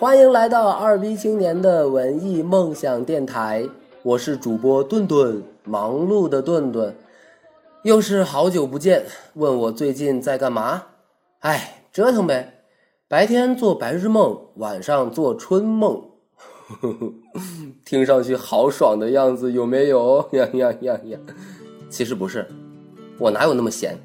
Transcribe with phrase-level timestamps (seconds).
[0.00, 3.68] 欢迎来到二逼青年的文艺梦想电台，
[4.02, 6.96] 我是主播顿顿，忙碌的顿顿，
[7.82, 9.04] 又是好久不见，
[9.34, 10.84] 问我最近在干嘛？
[11.40, 12.62] 哎，折腾呗，
[13.08, 16.02] 白天做白日梦，晚上做春梦，
[17.84, 20.26] 听上去好爽的样子，有没有？
[20.32, 21.18] 呀呀呀呀！
[21.90, 22.48] 其实不是，
[23.18, 23.98] 我哪有那么闲？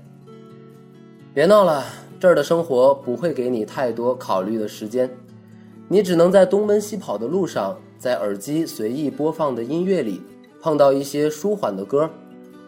[1.34, 1.86] 别闹了，
[2.20, 5.09] 这儿的生活不会给你太多考虑的时间。
[5.88, 10.21] 你只能在东奔西跑的路上，在耳机随意播放的音乐里，
[10.59, 12.09] 碰到一些舒缓的歌，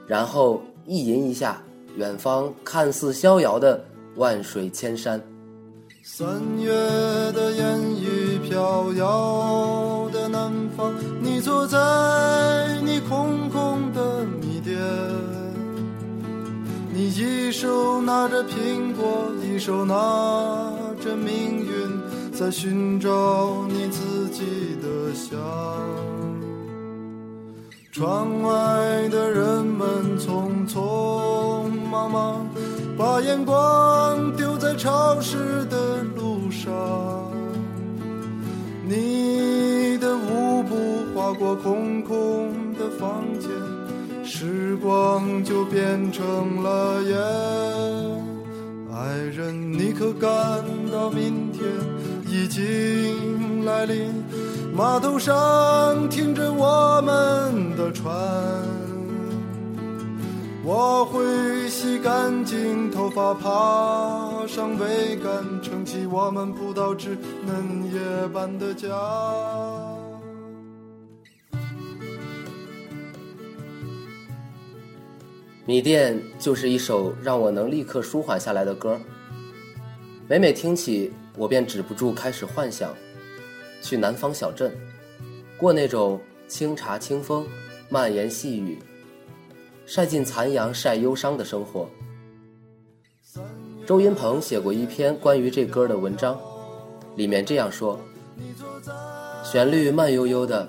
[0.06, 1.62] 然后意淫一下
[1.96, 3.84] 远方看似逍遥的
[4.18, 5.20] 万水千山。
[6.04, 6.72] 三月
[7.34, 11.78] 的烟雨飘摇的南方，你坐在
[12.84, 14.78] 你空空的米店，
[16.94, 20.72] 你一手拿着苹果，一手拿
[21.04, 22.17] 着命运。
[22.38, 24.44] 在寻找你自己
[24.80, 25.36] 的香。
[27.92, 32.48] 窗外的人们匆匆忙忙，
[32.96, 36.72] 把眼光丢在潮湿的路上。
[38.88, 40.76] 你的舞步
[41.16, 43.50] 划过空空的房间，
[44.24, 47.18] 时光就变成了烟。
[48.94, 50.30] 爱人，你可感
[50.92, 51.64] 到明天？
[52.38, 54.14] 已经来临，
[54.72, 58.14] 码头上停着我们的船。
[60.64, 68.88] 我会洗干净头发，爬上桅杆，撑起我们葡萄枝嫩叶般的家。
[75.66, 79.00] 米店就是一首让我能立刻舒缓下来的歌，
[80.28, 81.12] 每每听起。
[81.38, 82.94] 我便止不住开始幻想，
[83.82, 84.76] 去南方小镇，
[85.56, 87.46] 过那种清茶清风、
[87.90, 88.80] 蔓延细雨、
[89.86, 91.88] 晒尽残阳、晒忧伤的生活。
[93.86, 96.38] 周云鹏写过一篇关于这歌的文章，
[97.16, 98.00] 里面这样说：
[99.44, 100.68] 旋律慢悠悠的，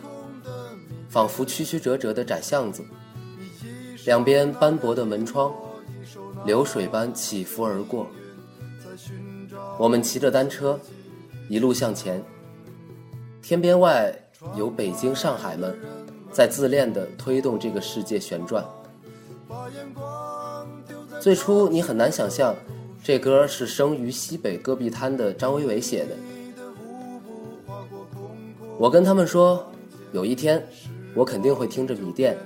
[1.08, 2.84] 仿佛曲曲折折的窄巷子，
[4.04, 5.52] 两边斑驳的门窗，
[6.44, 8.06] 流水般起伏而过。
[9.78, 10.78] 我们骑着单车，
[11.48, 12.20] 一路向前。
[13.40, 14.12] 天边外
[14.56, 15.78] 有北京、上海们，
[16.32, 18.64] 在自恋地推动这个世界旋转。
[21.20, 22.54] 最初你很难想象，
[23.04, 26.16] 这歌是生于西北戈壁滩的张维维写的。
[28.76, 29.64] 我跟他们说，
[30.12, 30.66] 有一天，
[31.14, 32.36] 我肯定会听着米店，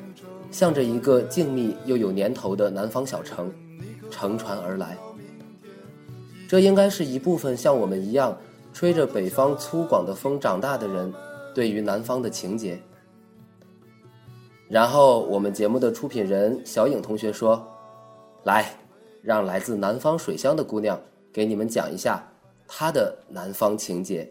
[0.51, 3.51] 向着一个静谧又有年头的南方小城，
[4.11, 4.99] 乘船而来。
[6.53, 8.37] 这应该是一部分像我们一样
[8.75, 11.11] 吹着北方粗犷的风长大的人
[11.55, 12.79] 对于南方的情结。
[14.69, 17.67] 然后我们节目的出品人小颖同学说
[18.45, 18.67] ：“来，
[19.23, 21.01] 让来自南方水乡的姑娘
[21.33, 22.23] 给你们讲一下
[22.69, 24.31] 她的南方情节。”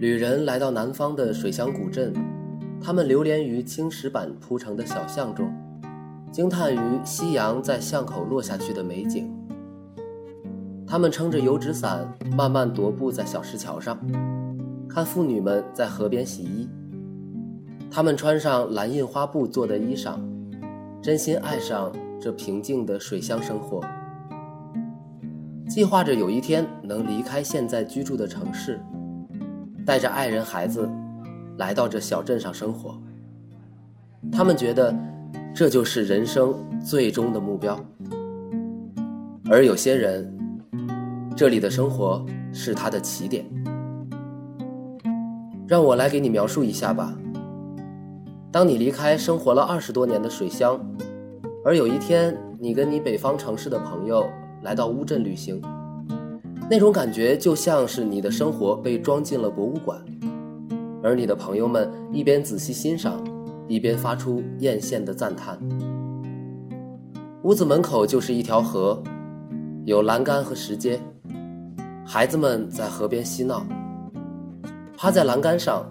[0.00, 2.12] 旅人来到南方的水乡古镇，
[2.82, 5.54] 他们流连于青石板铺成的小巷中。
[6.36, 9.34] 惊叹于夕阳在巷口落下去的美景。
[10.86, 13.98] 他们撑着油纸伞，慢慢踱步在小石桥上，
[14.86, 16.68] 看妇女们在河边洗衣。
[17.90, 20.18] 他们穿上蓝印花布做的衣裳，
[21.00, 23.80] 真心爱上这平静的水乡生活，
[25.66, 28.78] 计划着有一天能离开现在居住的城市，
[29.86, 30.86] 带着爱人孩子，
[31.56, 32.94] 来到这小镇上生活。
[34.30, 34.94] 他们觉得。
[35.56, 37.80] 这就是人生最终的目标，
[39.48, 40.30] 而有些人，
[41.34, 42.22] 这里的生活
[42.52, 43.42] 是他的起点。
[45.66, 47.16] 让我来给你描述一下吧。
[48.52, 50.78] 当你离开生活了二十多年的水乡，
[51.64, 54.28] 而有一天你跟你北方城市的朋友
[54.62, 55.58] 来到乌镇旅行，
[56.68, 60.04] 那种感觉就像是你的生活被装进了博物馆，
[61.02, 63.25] 而你的朋友们一边仔细欣赏。
[63.68, 65.58] 一边发出艳羡的赞叹。
[67.42, 69.02] 屋子门口就是一条河，
[69.84, 71.00] 有栏杆和石阶，
[72.04, 73.64] 孩子们在河边嬉闹。
[74.96, 75.86] 趴在栏杆上，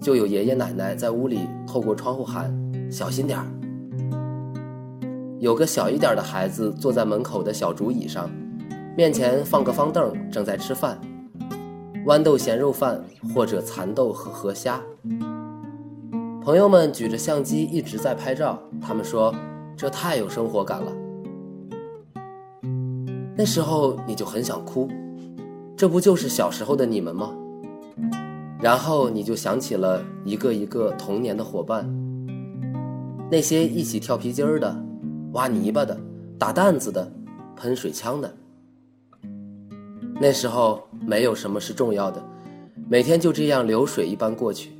[0.00, 2.54] 就有爷爷奶奶在屋里透过窗户喊
[2.90, 3.46] ：“小心点儿。”
[5.40, 8.30] 有个小一点的孩子坐在门口的小竹椅上，
[8.96, 11.00] 面前放个方凳，正在吃饭，
[12.06, 13.02] 豌豆咸肉饭
[13.34, 14.80] 或者蚕豆和河虾。
[16.44, 19.32] 朋友们举着相机一直在拍照，他们说
[19.76, 20.92] 这太有生活感了。
[23.36, 24.88] 那时候你就很想哭，
[25.76, 27.32] 这不就是小时候的你们吗？
[28.60, 31.88] 然后你就想起了一个一个童年的伙伴，
[33.30, 34.84] 那些一起跳皮筋儿的、
[35.34, 35.96] 挖泥巴的、
[36.40, 37.08] 打弹子的、
[37.54, 38.34] 喷水枪的。
[40.20, 42.20] 那时候没有什么是重要的，
[42.88, 44.72] 每天就这样流水一般过去。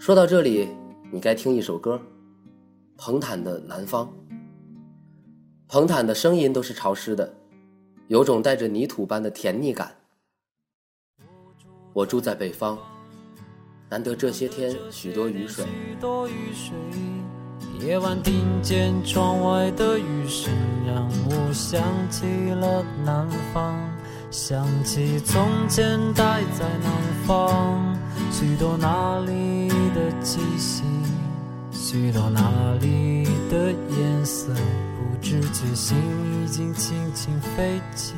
[0.00, 0.66] 说到这里，
[1.12, 1.96] 你该听一首歌，
[2.96, 4.06] 《彭坦的南方》。
[5.68, 7.30] 彭坦的声音都是潮湿的，
[8.08, 9.94] 有种带着泥土般的甜腻感。
[11.92, 12.78] 我住在北方，
[13.90, 15.66] 难得这些天许多雨水。
[17.80, 20.50] 夜晚听见窗外的雨声，
[20.86, 23.78] 让我想起了南方，
[24.30, 26.92] 想起从前待在南
[27.26, 27.98] 方，
[28.30, 30.84] 许多那里的气息，
[31.72, 32.40] 许多那
[32.80, 35.96] 里的颜色，不知觉心
[36.44, 38.14] 已经轻轻飞起。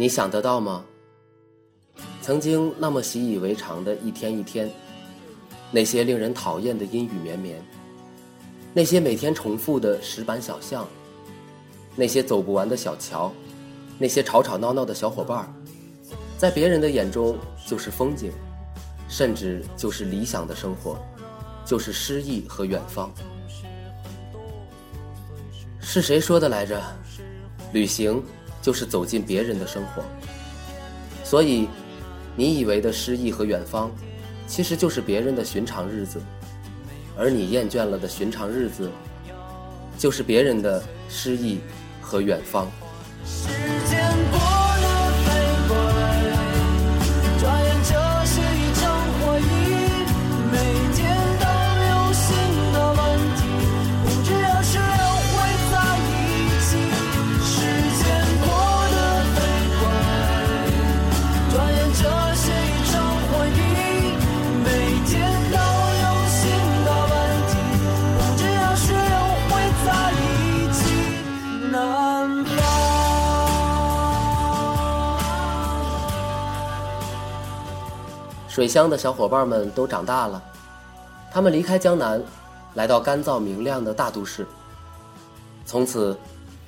[0.00, 0.82] 你想得到吗？
[2.22, 4.70] 曾经那么习以为常的一天一天，
[5.70, 7.62] 那些令人讨厌的阴雨绵绵，
[8.72, 10.88] 那些每天重复的石板小巷，
[11.94, 13.30] 那些走不完的小桥，
[13.98, 15.46] 那些吵吵闹闹的小伙伴
[16.38, 17.36] 在别人的眼中
[17.66, 18.32] 就是风景，
[19.06, 20.98] 甚至就是理想的生活，
[21.66, 23.12] 就是诗意和远方。
[25.78, 26.82] 是谁说的来着？
[27.74, 28.24] 旅行。
[28.62, 30.02] 就是走进别人的生活，
[31.24, 31.68] 所以，
[32.36, 33.90] 你以为的诗意和远方，
[34.46, 36.20] 其实就是别人的寻常日子，
[37.16, 38.90] 而你厌倦了的寻常日子，
[39.98, 41.60] 就是别人的诗意
[42.00, 42.70] 和远方。
[78.50, 80.42] 水乡的小伙伴们都长大了，
[81.32, 82.20] 他们离开江南，
[82.74, 84.44] 来到干燥明亮的大都市。
[85.64, 86.18] 从此，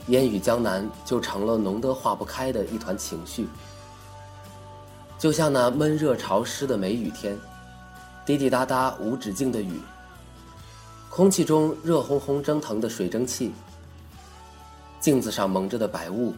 [0.06, 3.48] 烟雨江南就成了浓得化不开的一团情绪。
[5.18, 7.36] 就像那闷热潮湿的梅雨天，
[8.24, 9.80] 滴滴答答无止境的雨，
[11.10, 13.52] 空气中热烘烘蒸腾的水蒸气，
[15.00, 16.32] 镜子上蒙着的白雾，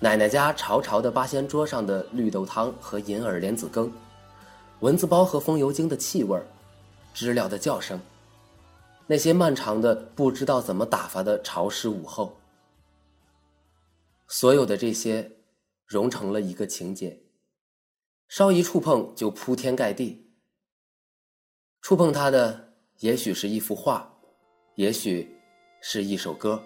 [0.00, 3.90] 奶奶家潮潮的八仙桌上的绿豆汤和银耳莲子羹。
[4.82, 6.36] 蚊子包和风油精的气味，
[7.14, 8.00] 知了的叫声，
[9.06, 12.36] 那些漫长的不知道怎么打发的潮湿午后，
[14.26, 15.30] 所有的这些
[15.86, 17.16] 融成了一个情节，
[18.26, 20.28] 稍一触碰就铺天盖地。
[21.80, 24.12] 触碰它的，也许是一幅画，
[24.74, 25.32] 也许
[25.80, 26.60] 是一首歌。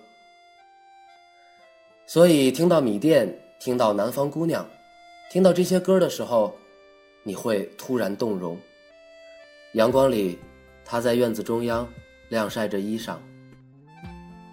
[2.06, 4.66] 所以听到米店，听到南方姑娘，
[5.30, 6.56] 听到这些歌的时候。
[7.26, 8.56] 你会突然动容。
[9.72, 10.38] 阳光里，
[10.84, 11.84] 他在院子中央
[12.28, 13.16] 晾晒着衣裳。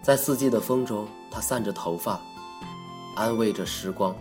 [0.01, 2.19] 在四季的风中，他散着头发，
[3.15, 4.15] 安慰着时光。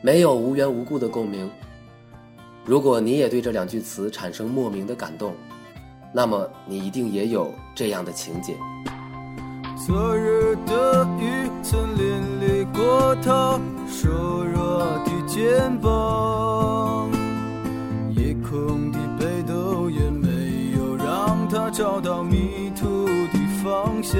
[0.00, 1.50] 没有无缘无故的共鸣。
[2.64, 5.34] 如果你也对这两句词产生莫名的感动，
[6.10, 8.56] 那么你一定也有这样的情节。
[9.86, 14.08] 昨日的雨曾淋漓过他瘦
[14.42, 15.04] 弱
[15.36, 17.10] 肩膀，
[18.16, 20.30] 夜空的北斗也没
[20.74, 24.18] 有让他找到迷途的方向。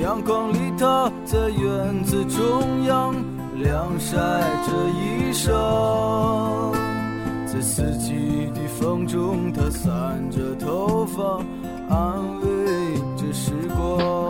[0.00, 3.14] 阳光里，他在院子中央
[3.54, 4.16] 晾晒
[4.66, 6.72] 着衣裳，
[7.46, 11.38] 在四季的风中，她散着头发，
[11.88, 14.21] 安慰着时光。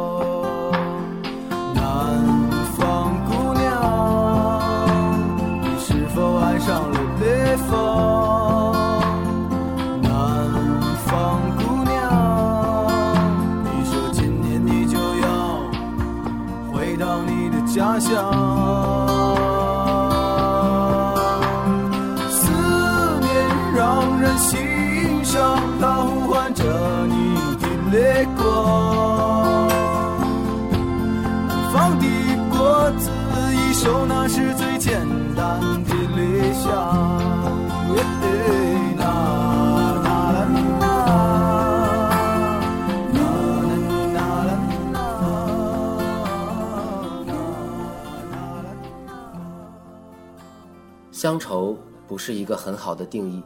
[52.13, 53.43] 不是一个很好的定义。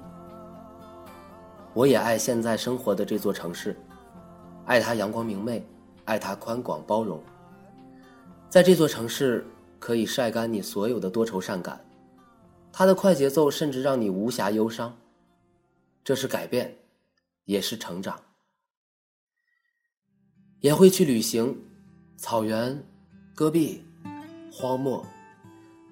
[1.73, 3.77] 我也爱现在生活的这座城市，
[4.65, 5.65] 爱它阳光明媚，
[6.05, 7.23] 爱它宽广包容。
[8.49, 9.47] 在这座城市，
[9.79, 11.81] 可以晒干你所有的多愁善感，
[12.73, 14.93] 它的快节奏甚至让你无暇忧伤。
[16.03, 16.77] 这是改变，
[17.45, 18.21] 也是成长。
[20.59, 21.57] 也会去旅行，
[22.17, 22.85] 草原、
[23.33, 23.85] 戈壁、
[24.51, 25.07] 荒漠，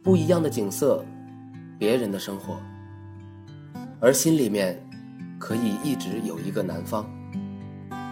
[0.02, 1.04] 不一样的景色，
[1.78, 2.58] 别人的生活，
[4.00, 4.80] 而心里面
[5.38, 7.04] 可以一直有一个南方，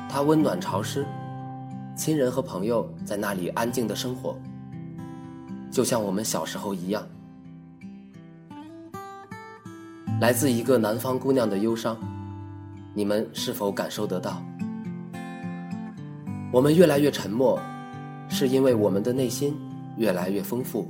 [0.09, 1.07] 它温暖潮湿，
[1.97, 4.37] 亲人和朋友在那里安静的生活，
[5.71, 7.07] 就像我们小时候一样。
[10.21, 11.97] 来自一个南方姑娘的忧伤，
[12.95, 14.42] 你们是否感受得到？
[16.52, 17.59] 我们越来越沉默，
[18.28, 19.57] 是因为我们的内心
[19.97, 20.87] 越来越丰富。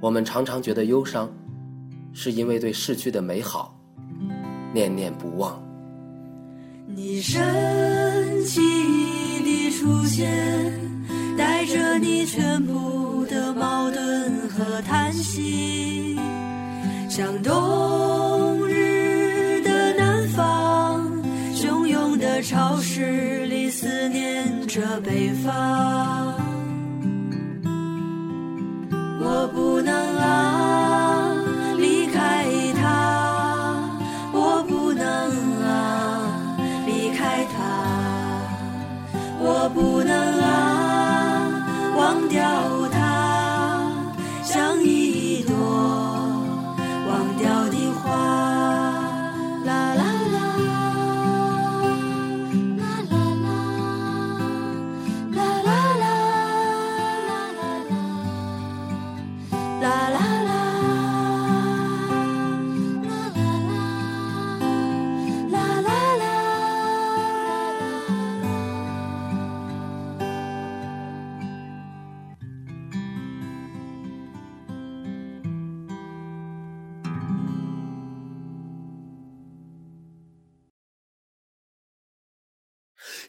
[0.00, 1.28] 我们常常觉得忧伤，
[2.12, 3.76] 是因为对逝去的美好
[4.72, 5.60] 念念不忘。
[6.86, 7.40] 你神
[8.44, 8.60] 奇
[9.42, 10.30] 的出现，
[11.36, 16.16] 带着你全部的矛盾和叹息，
[17.10, 21.04] 像冬日的南方，
[21.54, 26.37] 汹涌的潮湿里思念着北方。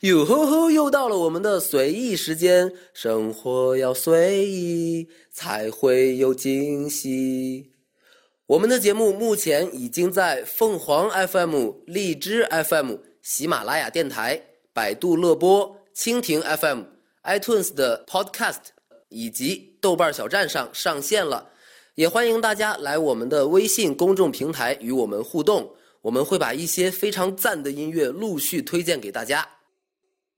[0.01, 0.71] 哟吼吼！
[0.71, 7.71] 又到了我们的随意时间，生活要随意，才会有惊喜。
[8.45, 14.41] 我们的节目目前已经在凤凰 FM、荔枝 FM、喜马拉雅电台、
[14.71, 16.83] 百度乐播、蜻蜓 FM、
[17.25, 18.69] iTunes 的 Podcast
[19.09, 21.49] 以及豆瓣小站上上线了。
[21.95, 29.45] 也欢迎大家来我们的微信公众平台与我们互动，我们会把一些非常赞的音乐陆续推荐给大家。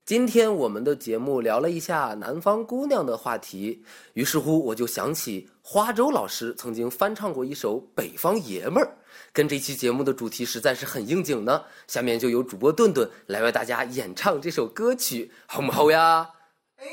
[0.04, 8.86] 今天我们的节目聊了一下南方姑娘的话题，于是乎我就想起花粥老师曾经翻唱过一首《北方爷们儿》，
[9.32, 11.62] 跟这期节目的主题实在是很应景呢。
[11.86, 16.28] 下面就由主播顿顿来为大家演唱这首歌曲，好不好呀？
[16.78, 16.84] 哎，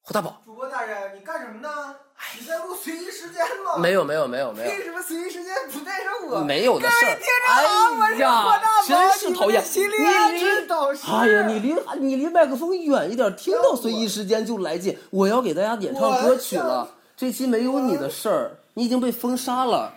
[0.00, 1.96] 胡大宝，主播大人，你干什么呢？
[2.38, 3.76] 你在录随意时间吗？
[3.78, 6.38] 没有没有没有没有为什么随意时间不带上我？
[6.40, 7.18] 没有的事儿
[7.48, 7.62] 哎
[8.18, 9.52] 呀真是讨厌！
[9.52, 11.00] 你们的心理暗你指导师。
[11.10, 14.96] 哎呀，你离你离麦克风远一点，听到随意时间就来劲。
[15.10, 19.94] 我要给大家演唱歌曲了，这期没有你的事儿，你已经被封杀了。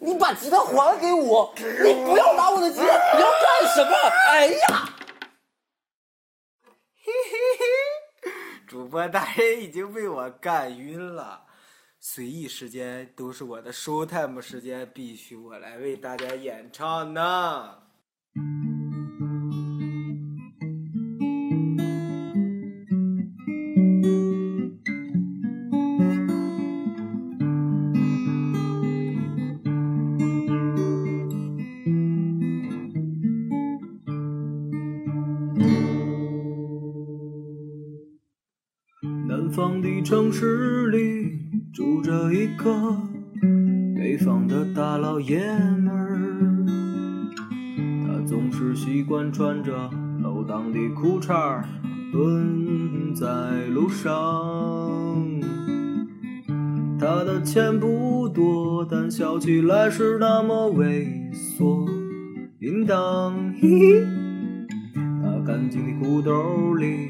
[0.00, 1.52] 你把吉他还给我！
[1.56, 2.84] 你不要拿我的吉他！
[2.84, 3.96] 你要干什么？
[4.30, 4.88] 哎呀！
[8.68, 11.46] 主播大人已经被我干晕了。
[11.98, 17.78] 随意时间都是我的 show time 时间，必须我来为大家演唱呢。
[39.80, 41.38] 的城市里
[41.72, 42.96] 住着一个
[43.94, 46.18] 北方的大老爷们儿，
[48.06, 49.90] 他总是习惯穿着
[50.22, 51.64] 镂裆的裤衩儿
[52.12, 53.26] 蹲在
[53.68, 54.10] 路上。
[56.98, 61.88] 他的钱不多，但笑起来是那么猥琐
[62.58, 63.54] 淫荡。
[63.60, 64.06] 嘿嘿，
[65.22, 67.08] 他干净的裤兜里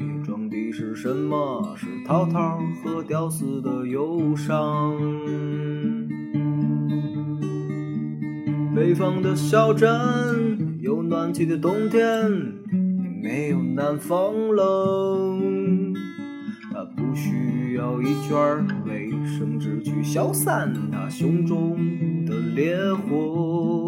[1.01, 1.75] 什么？
[1.77, 4.97] 是涛涛和屌丝的忧伤。
[8.75, 9.87] 北方的小镇
[10.81, 12.29] 有暖气的冬天，
[13.23, 15.93] 没有南方冷。
[16.73, 21.77] 他不需要一卷卫生纸去消散他胸中
[22.25, 23.78] 的烈火。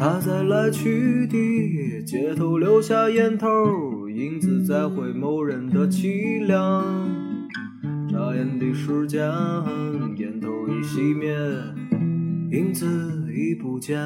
[0.00, 6.82] 他在来去的街头留下烟头，影子在回眸人的凄凉。
[8.08, 9.30] 眨眼的时间，
[10.16, 11.36] 烟头已熄灭，
[12.50, 12.86] 影子
[13.30, 13.98] 已不见。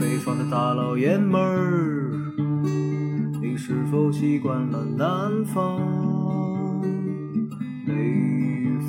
[0.00, 2.10] 北方的大老爷们儿，
[3.40, 5.78] 你是否习惯了南方？
[7.86, 7.94] 北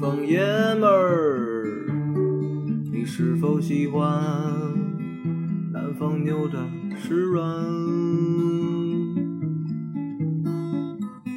[0.01, 0.39] 方爷
[0.79, 1.54] 们儿，
[3.05, 4.03] 是否喜欢
[5.71, 6.57] 南方牛的
[6.97, 7.45] 湿润？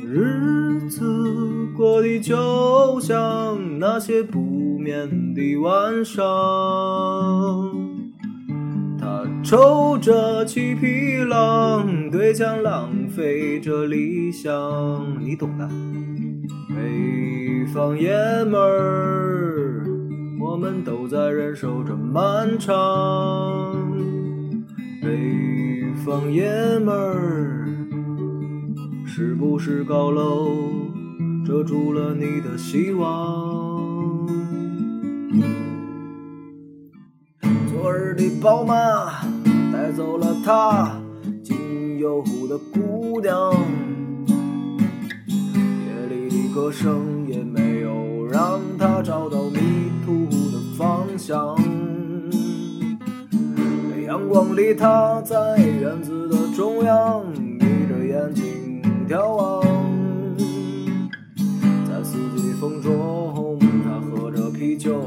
[0.06, 1.04] 日子
[1.76, 4.40] 过得就像那些不
[4.78, 6.24] 眠的晚上。
[8.98, 14.52] 他抽着七匹狼，对墙浪费着理想，
[15.20, 15.68] 你懂的。
[16.70, 18.10] 北方爷
[18.44, 19.47] 们儿，
[20.58, 22.74] 我们都在忍受着漫长。
[25.00, 27.64] 北方爷们儿，
[29.06, 30.50] 是不是高楼
[31.46, 34.26] 遮住了你的希望？
[37.68, 39.22] 昨日的宝马
[39.72, 41.00] 带走了她
[41.40, 43.54] 仅有的姑娘，
[45.28, 49.60] 夜里的歌声也没有让她找到迷
[50.04, 50.17] 途
[51.18, 51.56] 想。
[54.06, 59.62] 阳光里，她在院子的中央眯着眼睛眺望，
[61.86, 65.02] 在四季风中，他喝着啤酒，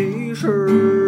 [0.00, 0.99] 其实